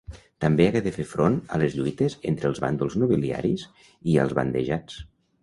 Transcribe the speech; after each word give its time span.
També 0.43 0.63
hagué 0.69 0.79
de 0.85 0.93
fer 0.95 1.03
front 1.09 1.37
a 1.57 1.59
les 1.63 1.75
lluites 1.79 2.15
entre 2.31 2.49
els 2.51 2.63
bàndols 2.65 2.97
nobiliaris 3.03 3.67
i 4.15 4.19
als 4.25 4.37
bandejats. 4.43 4.99